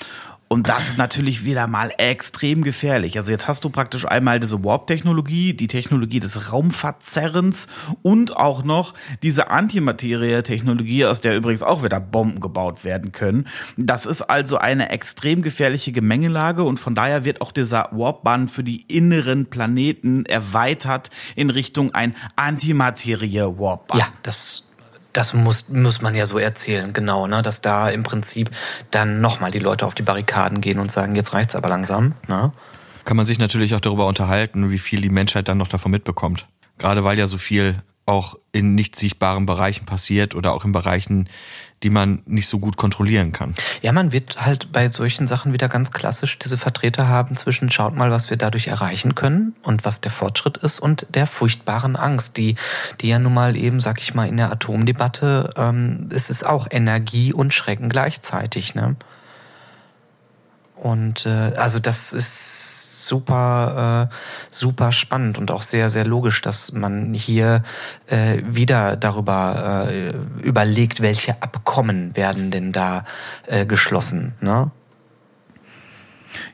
[0.53, 3.17] Und das ist natürlich wieder mal extrem gefährlich.
[3.17, 7.69] Also jetzt hast du praktisch einmal diese Warp-Technologie, die Technologie des Raumverzerrens
[8.03, 13.49] und auch noch diese Antimaterie-Technologie, aus der übrigens auch wieder Bomben gebaut werden können.
[13.79, 18.63] Das ist also eine extrem gefährliche Gemengelage und von daher wird auch dieser Warp-Bann für
[18.63, 23.99] die inneren Planeten erweitert in Richtung ein Antimaterie-Warp-Bann.
[23.99, 24.69] Ja, das
[25.13, 27.43] das muss, muss man ja so erzählen, genau, ne?
[27.43, 28.51] dass da im Prinzip
[28.91, 32.15] dann nochmal die Leute auf die Barrikaden gehen und sagen, jetzt reicht's aber langsam.
[32.29, 32.53] Ne?
[33.05, 36.47] Kann man sich natürlich auch darüber unterhalten, wie viel die Menschheit dann noch davon mitbekommt.
[36.79, 41.29] Gerade weil ja so viel auch in nicht sichtbaren Bereichen passiert oder auch in Bereichen,
[41.83, 43.55] die man nicht so gut kontrollieren kann.
[43.83, 47.97] Ja, man wird halt bei solchen Sachen wieder ganz klassisch diese Vertreter haben zwischen schaut
[47.97, 52.37] mal, was wir dadurch erreichen können und was der Fortschritt ist und der furchtbaren Angst,
[52.37, 52.57] die,
[53.01, 56.67] die ja nun mal eben, sag ich mal, in der Atomdebatte, ähm, es ist auch
[56.71, 58.97] Energie und Schrecken gleichzeitig, ne?
[60.75, 64.15] Und äh, also das ist super, äh,
[64.53, 67.63] super spannend und auch sehr, sehr logisch, dass man hier
[68.07, 70.13] äh, wieder darüber äh,
[70.43, 73.05] überlegt, welche Abkommen werden denn da
[73.47, 74.35] äh, geschlossen.
[74.41, 74.71] Ne?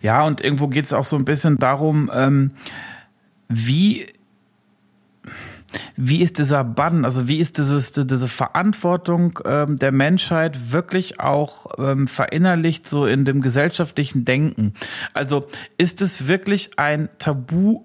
[0.02, 2.52] Ja, und irgendwo geht es auch so ein bisschen darum, ähm,
[3.48, 4.06] wie
[5.96, 11.66] wie ist dieser Bann, also wie ist dieses, diese Verantwortung ähm, der Menschheit wirklich auch
[11.78, 14.74] ähm, verinnerlicht so in dem gesellschaftlichen Denken?
[15.14, 17.84] Also ist es wirklich ein Tabubruch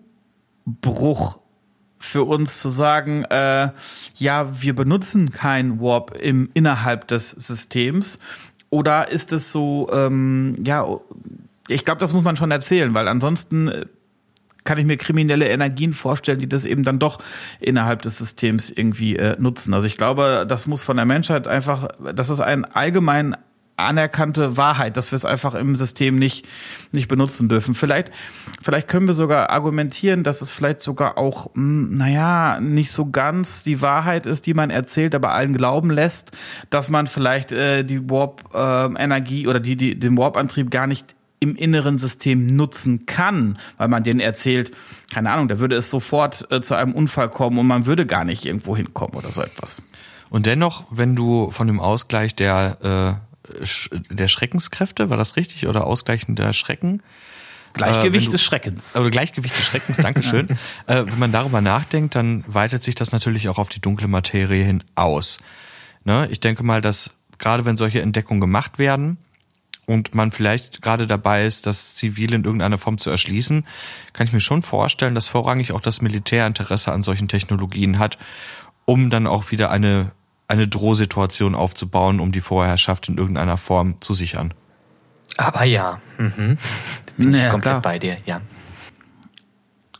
[2.03, 3.69] für uns zu sagen, äh,
[4.15, 8.19] ja, wir benutzen kein Warp im, innerhalb des Systems?
[8.69, 10.85] Oder ist es so, ähm, ja,
[11.69, 13.85] ich glaube, das muss man schon erzählen, weil ansonsten äh,
[14.63, 17.19] kann ich mir kriminelle Energien vorstellen, die das eben dann doch
[17.59, 19.73] innerhalb des Systems irgendwie äh, nutzen.
[19.73, 23.35] Also ich glaube, das muss von der Menschheit einfach, das ist ein allgemein
[23.75, 26.45] anerkannte Wahrheit, dass wir es einfach im System nicht,
[26.91, 27.73] nicht benutzen dürfen.
[27.73, 28.11] Vielleicht,
[28.61, 33.09] vielleicht können wir sogar argumentieren, dass es vielleicht sogar auch, mh, hm, naja, nicht so
[33.09, 36.31] ganz die Wahrheit ist, die man erzählt, aber allen glauben lässt,
[36.69, 41.55] dass man vielleicht äh, die Warp-Energie äh, oder die, die, den Warp-Antrieb gar nicht im
[41.55, 44.71] inneren System nutzen kann, weil man denen erzählt,
[45.13, 48.25] keine Ahnung, da würde es sofort äh, zu einem Unfall kommen und man würde gar
[48.25, 49.81] nicht irgendwo hinkommen oder so etwas.
[50.29, 55.85] Und dennoch, wenn du von dem Ausgleich der, äh, der Schreckenskräfte, war das richtig, oder
[55.85, 57.03] Ausgleichen der Schrecken?
[57.73, 58.95] Gleichgewicht äh, du, des Schreckens.
[58.95, 60.49] Oder Gleichgewicht des Schreckens, Dankeschön.
[60.87, 64.63] äh, wenn man darüber nachdenkt, dann weitet sich das natürlich auch auf die dunkle Materie
[64.63, 65.39] hin aus.
[66.05, 66.27] Ne?
[66.31, 69.17] Ich denke mal, dass gerade wenn solche Entdeckungen gemacht werden,
[69.85, 73.65] und man vielleicht gerade dabei ist, das Zivil in irgendeiner Form zu erschließen,
[74.13, 78.17] kann ich mir schon vorstellen, dass vorrangig auch das Militär Interesse an solchen Technologien hat,
[78.85, 80.11] um dann auch wieder eine,
[80.47, 84.53] eine Drohsituation aufzubauen, um die Vorherrschaft in irgendeiner Form zu sichern.
[85.37, 86.57] Aber ja, mhm.
[87.17, 87.81] bin ich komplett klar.
[87.81, 88.41] bei dir, ja.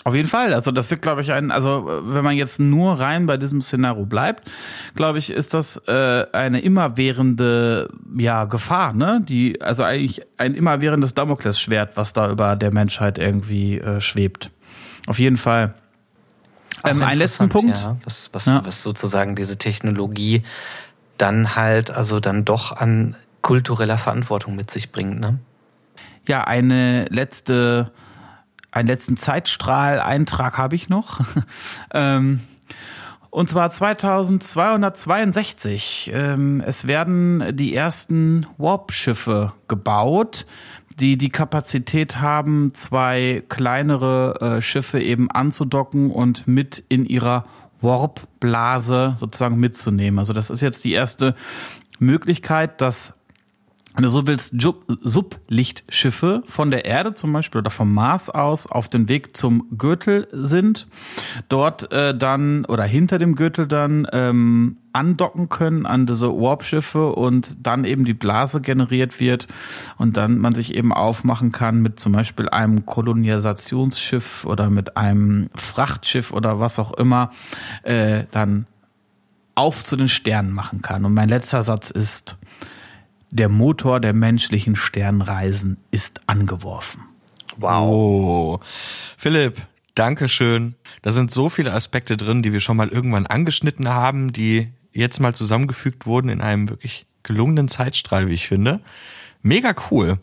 [0.04, 0.54] Auf jeden Fall.
[0.54, 4.06] Also das wird, glaube ich, ein, also wenn man jetzt nur rein bei diesem Szenario
[4.06, 4.50] bleibt,
[4.96, 9.22] glaube ich, ist das äh, eine immerwährende ja, Gefahr, ne?
[9.24, 14.52] Die, also eigentlich ein immerwährendes Damoklesschwert, was da über der Menschheit irgendwie äh, schwebt.
[15.08, 15.74] Auf jeden Fall.
[16.84, 17.78] Ähm, ein letzten Punkt.
[17.78, 18.62] Ja, was, was, ja.
[18.66, 20.44] was sozusagen diese Technologie
[21.18, 25.40] dann halt, also dann doch an kultureller Verantwortung mit sich bringt, ne?
[26.28, 27.92] Ja, eine letzte
[28.74, 31.22] einen letzten Zeitstrahl-Eintrag habe ich noch.
[31.94, 32.40] ähm,
[33.30, 36.12] und zwar 2262.
[36.14, 40.48] Ähm, es werden die ersten Warp-Schiffe gebaut,
[41.00, 47.46] die die Kapazität haben, zwei kleinere äh, Schiffe eben anzudocken und mit in ihrer
[47.82, 50.20] Warp-Blase sozusagen mitzunehmen.
[50.20, 51.36] Also das ist jetzt die erste
[52.00, 53.14] Möglichkeit, dass
[53.96, 54.56] wenn du so willst,
[55.02, 60.28] Sublichtschiffe von der Erde zum Beispiel oder vom Mars aus auf den Weg zum Gürtel
[60.32, 60.88] sind,
[61.48, 67.66] dort äh, dann oder hinter dem Gürtel dann ähm, andocken können an diese Warp-Schiffe und
[67.66, 69.48] dann eben die Blase generiert wird
[69.98, 75.50] und dann man sich eben aufmachen kann mit zum Beispiel einem Kolonisationsschiff oder mit einem
[75.56, 77.32] Frachtschiff oder was auch immer,
[77.84, 78.68] äh, dann
[79.56, 81.06] auf zu den Sternen machen kann.
[81.06, 82.38] Und mein letzter Satz ist,
[83.34, 87.02] der Motor der menschlichen Sternreisen ist angeworfen.
[87.58, 87.88] Wow.
[87.88, 88.60] Oh.
[89.18, 89.58] Philipp,
[89.96, 90.76] Dankeschön.
[91.02, 95.20] Da sind so viele Aspekte drin, die wir schon mal irgendwann angeschnitten haben, die jetzt
[95.20, 98.82] mal zusammengefügt wurden in einem wirklich gelungenen Zeitstrahl, wie ich finde.
[99.42, 100.20] Mega cool.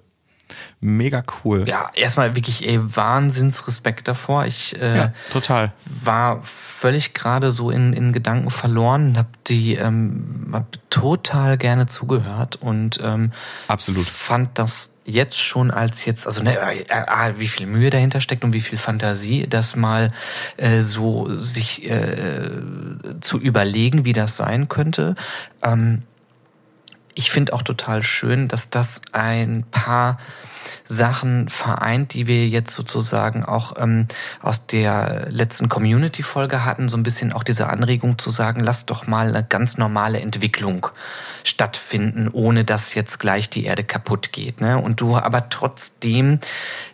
[0.80, 1.68] Mega cool.
[1.68, 4.46] Ja, erstmal wirklich ey, Wahnsinnsrespekt davor.
[4.46, 5.72] Ich äh, ja, total.
[5.84, 12.56] war völlig gerade so in, in Gedanken verloren, hab die ähm, hab total gerne zugehört
[12.56, 13.32] und ähm,
[13.68, 18.20] absolut fand das jetzt schon als jetzt, also ne, äh, äh, wie viel Mühe dahinter
[18.20, 20.12] steckt und wie viel Fantasie, das mal
[20.56, 22.48] äh, so sich äh,
[23.20, 25.14] zu überlegen, wie das sein könnte.
[25.62, 26.02] Ähm,
[27.20, 30.18] ich finde auch total schön, dass das ein paar
[30.84, 34.06] Sachen vereint, die wir jetzt sozusagen auch ähm,
[34.40, 39.06] aus der letzten Community-Folge hatten, so ein bisschen auch diese Anregung zu sagen, lass doch
[39.06, 40.88] mal eine ganz normale Entwicklung
[41.44, 44.60] stattfinden, ohne dass jetzt gleich die Erde kaputt geht.
[44.60, 44.78] Ne?
[44.78, 46.40] Und du aber trotzdem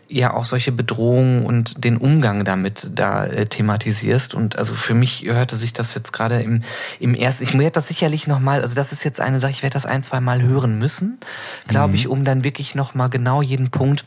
[0.09, 4.35] ja auch solche Bedrohungen und den Umgang damit da äh, thematisierst.
[4.35, 6.63] Und also für mich hörte sich das jetzt gerade im,
[7.01, 9.75] im ersten, ich werde das sicherlich nochmal, also das ist jetzt eine Sache, ich werde
[9.75, 11.19] das ein, zwei Mal hören müssen,
[11.67, 11.95] glaube mhm.
[11.95, 14.05] ich, um dann wirklich nochmal genau jeden Punkt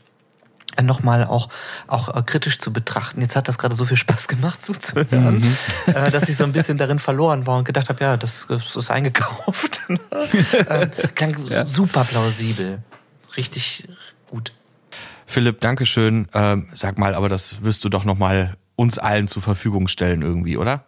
[0.82, 1.50] nochmal auch,
[1.88, 3.22] auch äh, kritisch zu betrachten.
[3.22, 5.94] Jetzt hat das gerade so viel Spaß gemacht zuzuhören, mhm.
[5.94, 8.76] äh, dass ich so ein bisschen darin verloren war und gedacht habe, ja, das, das
[8.76, 9.82] ist eingekauft.
[9.90, 11.66] ähm, klang ja.
[11.66, 12.80] super plausibel.
[13.38, 13.88] Richtig
[14.30, 14.54] gut.
[15.26, 16.28] Philipp, Dankeschön.
[16.34, 20.58] Ähm, sag mal, aber das wirst du doch nochmal uns allen zur Verfügung stellen irgendwie,
[20.58, 20.86] oder?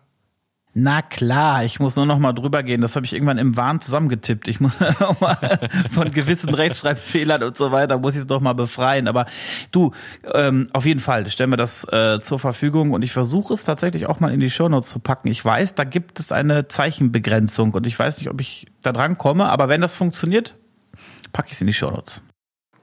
[0.74, 2.80] Na klar, ich muss nur noch mal drüber gehen.
[2.80, 4.48] Das habe ich irgendwann im Wahn zusammengetippt.
[4.48, 4.80] Ich muss
[5.20, 5.60] mal
[5.92, 9.10] von gewissen Rechtschreibfehlern und so weiter, muss ich es doch mal befreien.
[9.10, 9.26] Aber
[9.74, 9.92] du,
[10.34, 14.06] ähm, auf jeden Fall, stellen wir das äh, zur Verfügung und ich versuche es tatsächlich
[14.06, 15.28] auch mal in die Shownotes zu packen.
[15.28, 19.18] Ich weiß, da gibt es eine Zeichenbegrenzung und ich weiß nicht, ob ich da dran
[19.18, 20.56] komme, aber wenn das funktioniert,
[21.34, 22.22] packe ich es in die Shownotes.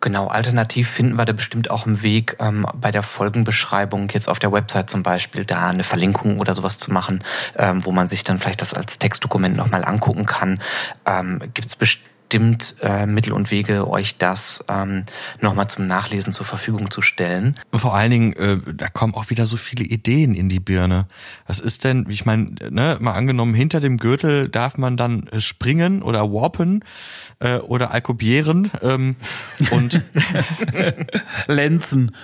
[0.01, 4.39] Genau, alternativ finden wir da bestimmt auch einen Weg, ähm, bei der Folgenbeschreibung jetzt auf
[4.39, 7.25] der Website zum Beispiel da eine Verlinkung oder sowas zu machen,
[7.57, 10.61] ähm, wo man sich dann vielleicht das als Textdokument nochmal angucken kann.
[11.05, 15.05] Ähm, Gibt es bestimmt bestimmt äh, Mittel und Wege, euch das ähm,
[15.41, 17.55] nochmal zum Nachlesen zur Verfügung zu stellen.
[17.73, 21.07] Vor allen Dingen, äh, da kommen auch wieder so viele Ideen in die Birne.
[21.47, 25.41] Was ist denn, ich meine, ne, mal angenommen, hinter dem Gürtel darf man dann äh,
[25.41, 26.85] springen oder warpen
[27.39, 29.17] äh, oder alkobieren ähm,
[29.71, 30.03] und
[31.47, 32.15] Lenzen.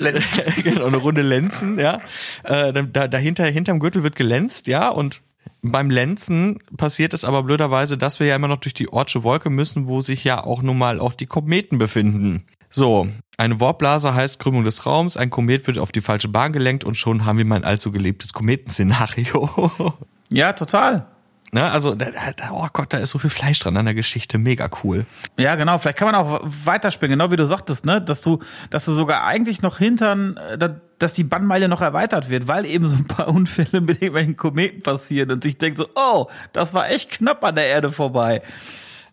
[0.64, 1.98] genau, eine Runde Lenzen, ja.
[2.44, 5.20] Äh, da, dahinter, hinterm Gürtel wird gelänzt, ja, und
[5.62, 9.50] beim Lenzen passiert es aber blöderweise, dass wir ja immer noch durch die Ortsche Wolke
[9.50, 12.44] müssen, wo sich ja auch nun mal auch die Kometen befinden.
[12.70, 16.84] So, eine Warpblase heißt Krümmung des Raums, ein Komet wird auf die falsche Bahn gelenkt
[16.84, 19.70] und schon haben wir mein allzu geliebtes Kometenszenario.
[20.32, 21.08] Ja, total.
[21.52, 24.38] Ne, also, da, da, oh Gott, da ist so viel Fleisch dran an der Geschichte,
[24.38, 25.04] mega cool.
[25.36, 25.78] Ja, genau.
[25.78, 28.38] Vielleicht kann man auch weiterspielen, genau wie du sagtest, ne, dass du,
[28.70, 32.88] dass du sogar eigentlich noch hintern, äh, dass die Bannmeile noch erweitert wird, weil eben
[32.88, 36.88] so ein paar Unfälle mit irgendwelchen Kometen passieren und sich denkt so, oh, das war
[36.88, 38.42] echt knapp an der Erde vorbei.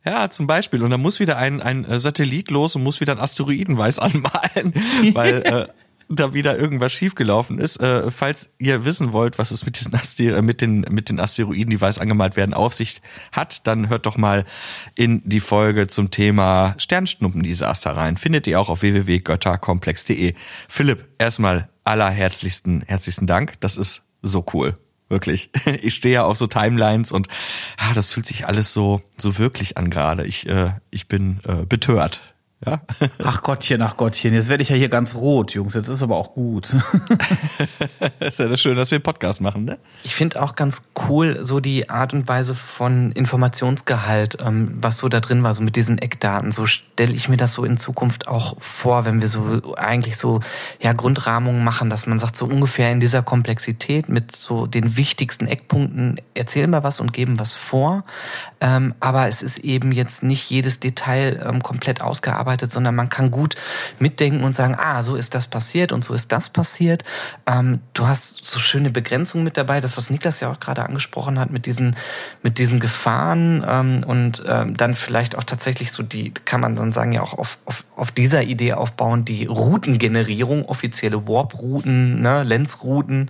[0.06, 0.84] Ja, zum Beispiel.
[0.84, 4.74] Und da muss wieder ein, ein äh, Satellit los und muss wieder ein Asteroidenweiß anmalen,
[5.14, 5.68] weil äh,
[6.10, 7.78] da wieder irgendwas schiefgelaufen ist.
[7.78, 11.70] Äh, falls ihr wissen wollt, was es mit diesen Aster mit den mit den Asteroiden,
[11.70, 14.46] die weiß angemalt werden, auf sich hat, dann hört doch mal
[14.96, 18.18] in die Folge zum Thema Sternschnuppendesaster rein.
[18.18, 20.34] Findet ihr auch auf www.götterkomplex.de.
[20.68, 23.60] Philipp, erstmal allerherzlichsten herzlichsten Dank.
[23.60, 24.78] Das ist so cool.
[25.10, 25.52] Wirklich.
[25.82, 27.28] Ich stehe ja auf so Timelines und
[27.78, 30.26] ah, das fühlt sich alles so so wirklich an gerade.
[30.26, 32.22] Ich äh, ich bin äh, betört
[32.66, 32.82] ja?
[33.24, 35.76] Ach Gottchen, ach Gottchen, jetzt werde ich ja hier ganz rot, Jungs.
[35.76, 36.76] Jetzt ist aber auch gut.
[38.20, 39.78] ist ja das schön, dass wir einen Podcast machen, ne?
[40.04, 45.08] Ich finde auch ganz cool so die Art und Weise von Informationsgehalt, ähm, was so
[45.08, 46.52] da drin war, so mit diesen Eckdaten.
[46.52, 50.40] So stelle ich mir das so in Zukunft auch vor, wenn wir so eigentlich so
[50.82, 55.48] ja Grundrahmungen machen, dass man sagt, so ungefähr in dieser Komplexität mit so den wichtigsten
[55.48, 58.04] Eckpunkten erzählen wir was und geben was vor.
[58.62, 63.10] Ähm, aber es ist eben jetzt nicht jedes Detail ähm, komplett ausgearbeitet arbeitet, sondern man
[63.10, 63.56] kann gut
[64.00, 67.04] mitdenken und sagen, ah, so ist das passiert und so ist das passiert.
[67.46, 71.40] Ähm, du hast so schöne Begrenzungen mit dabei, das, was Niklas ja auch gerade angesprochen
[71.40, 71.98] hat, mit diesen,
[72.44, 76.94] mit diesen Gefahren ähm, und ähm, dann vielleicht auch tatsächlich so die, kann man dann
[76.94, 83.30] sagen, ja auch auf, auf, auf dieser Idee aufbauen, die Routengenerierung, offizielle Warp-Routen, ne, Lenzrouten,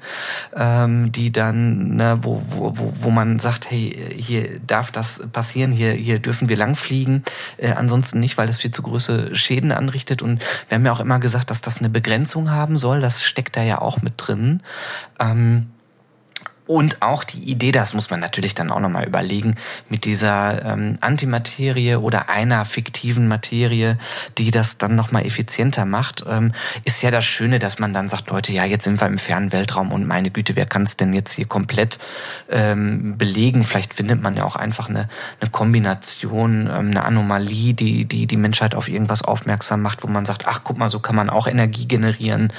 [0.56, 5.72] ähm, die dann, ne, wo, wo, wo, wo man sagt, hey, hier darf das passieren,
[5.72, 7.24] hier, hier dürfen wir langfliegen,
[7.58, 10.22] äh, ansonsten nicht, weil das viel zu groß große Schäden anrichtet.
[10.22, 13.02] Und wir haben ja auch immer gesagt, dass das eine Begrenzung haben soll.
[13.02, 14.62] Das steckt da ja auch mit drin.
[15.20, 15.68] Ähm,
[16.68, 19.56] und auch die Idee, das muss man natürlich dann auch nochmal überlegen,
[19.90, 23.98] mit dieser ähm, Antimaterie oder einer fiktiven Materie,
[24.38, 26.52] die das dann nochmal effizienter macht, ähm,
[26.84, 29.52] ist ja das Schöne, dass man dann sagt, Leute, ja, jetzt sind wir im fernen
[29.54, 32.00] Weltraum und meine Güte, wer kann es denn jetzt hier komplett
[32.50, 33.64] ähm, belegen?
[33.64, 35.08] Vielleicht findet man ja auch einfach eine,
[35.40, 40.26] eine Kombination, ähm, eine Anomalie, die, die die Menschheit auf irgendwas aufmerksam macht, wo man
[40.26, 42.52] sagt, ach, guck mal, so kann man auch Energie generieren.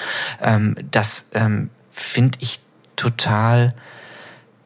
[0.42, 2.60] Ähm, das ähm, finde ich
[2.96, 3.74] total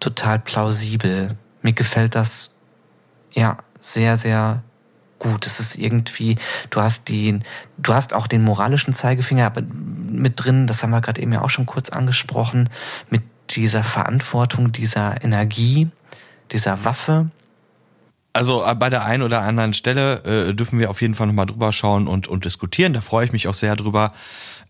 [0.02, 1.36] total plausibel.
[1.62, 2.54] Mir gefällt das
[3.32, 4.62] ja sehr, sehr
[5.18, 5.46] gut.
[5.46, 6.36] Es ist irgendwie,
[6.70, 7.44] du hast den,
[7.78, 9.52] du hast auch den moralischen Zeigefinger
[10.10, 12.68] mit drin, das haben wir gerade eben ja auch schon kurz angesprochen,
[13.08, 15.88] mit dieser Verantwortung, dieser Energie,
[16.50, 17.30] dieser Waffe.
[18.32, 21.46] Also äh, bei der einen oder anderen Stelle äh, dürfen wir auf jeden Fall nochmal
[21.46, 22.92] drüber schauen und, und diskutieren.
[22.92, 24.14] Da freue ich mich auch sehr drüber.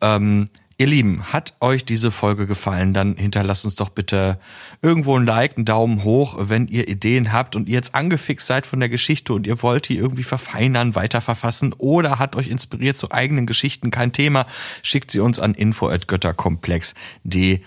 [0.01, 0.49] Ähm,
[0.83, 4.40] Ihr Lieben, hat euch diese Folge gefallen, dann hinterlasst uns doch bitte
[4.83, 8.66] irgendwo ein Like, einen Daumen hoch, wenn ihr Ideen habt und ihr jetzt angefixt seid
[8.66, 13.12] von der Geschichte und ihr wollt die irgendwie verfeinern, weiterverfassen oder hat euch inspiriert zu
[13.12, 14.44] eigenen Geschichten, kein Thema,
[14.83, 17.61] schickt sie uns an info@götterkomplex.de.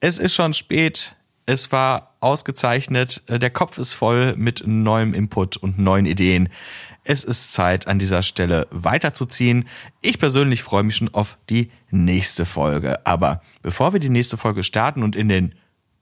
[0.00, 1.14] Es ist schon spät,
[1.44, 6.48] es war ausgezeichnet, der Kopf ist voll mit neuem Input und neuen Ideen.
[7.04, 9.68] Es ist Zeit, an dieser Stelle weiterzuziehen.
[10.02, 13.04] Ich persönlich freue mich schon auf die nächste Folge.
[13.04, 15.54] Aber bevor wir die nächste Folge starten und in den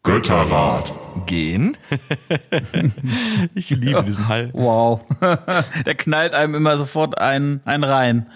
[0.02, 0.94] Götterrat
[1.26, 1.76] gehen.
[3.54, 4.50] ich liebe diesen Hall.
[4.54, 5.02] Wow.
[5.86, 8.26] Der knallt einem immer sofort einen, einen rein.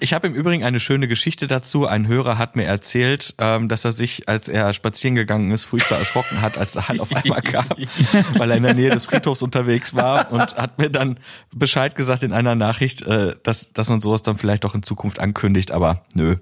[0.00, 1.86] Ich habe im Übrigen eine schöne Geschichte dazu.
[1.86, 5.98] Ein Hörer hat mir erzählt, ähm, dass er sich, als er spazieren gegangen ist, furchtbar
[5.98, 7.66] erschrocken hat, als der Hall auf einmal kam,
[8.38, 11.18] weil er in der Nähe des Friedhofs unterwegs war und hat mir dann
[11.52, 15.18] Bescheid gesagt in einer Nachricht, äh, dass, dass man sowas dann vielleicht auch in Zukunft
[15.18, 16.36] ankündigt, aber nö.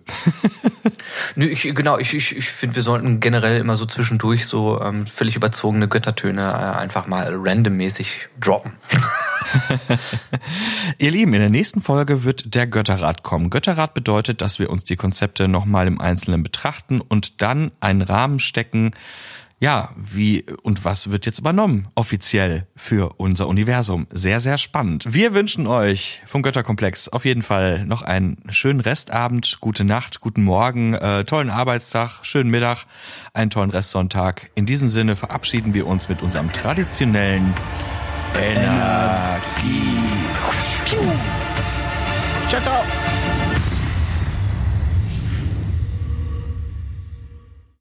[1.34, 5.06] nö, ich, genau, ich, ich, ich finde, wir sollten generell immer so zwischendurch so ähm,
[5.06, 8.76] völlig überzogene Göttertöne äh, einfach mal randommäßig droppen.
[10.98, 13.50] Ihr Lieben, in der nächsten Folge wird der Götterrat kommen.
[13.50, 18.38] Götterrat bedeutet, dass wir uns die Konzepte nochmal im Einzelnen betrachten und dann einen Rahmen
[18.38, 18.92] stecken,
[19.60, 24.06] ja, wie und was wird jetzt übernommen offiziell für unser Universum?
[24.10, 25.04] Sehr, sehr spannend.
[25.12, 30.44] Wir wünschen euch vom Götterkomplex auf jeden Fall noch einen schönen Restabend, gute Nacht, guten
[30.44, 32.86] Morgen, äh, tollen Arbeitstag, schönen Mittag,
[33.34, 34.50] einen tollen Restsonntag.
[34.54, 37.52] In diesem Sinne verabschieden wir uns mit unserem traditionellen
[38.34, 40.00] Energie.
[42.48, 42.99] Ciao, ciao.